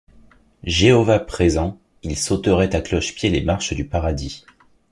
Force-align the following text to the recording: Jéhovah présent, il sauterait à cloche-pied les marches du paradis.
Jéhovah 0.63 1.19
présent, 1.19 1.79
il 2.01 2.17
sauterait 2.17 2.73
à 2.75 2.81
cloche-pied 2.81 3.29
les 3.29 3.41
marches 3.43 3.73
du 3.75 3.85
paradis. 3.87 4.47